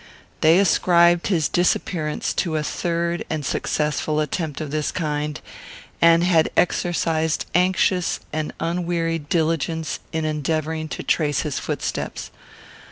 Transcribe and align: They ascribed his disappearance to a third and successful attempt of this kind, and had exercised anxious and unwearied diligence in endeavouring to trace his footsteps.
They 0.39 0.57
ascribed 0.57 1.27
his 1.27 1.47
disappearance 1.47 2.33
to 2.33 2.55
a 2.55 2.63
third 2.63 3.23
and 3.29 3.45
successful 3.45 4.19
attempt 4.19 4.59
of 4.59 4.71
this 4.71 4.91
kind, 4.91 5.39
and 6.01 6.23
had 6.23 6.49
exercised 6.57 7.45
anxious 7.53 8.19
and 8.33 8.51
unwearied 8.59 9.29
diligence 9.29 9.99
in 10.11 10.25
endeavouring 10.25 10.87
to 10.87 11.03
trace 11.03 11.41
his 11.41 11.59
footsteps. 11.59 12.31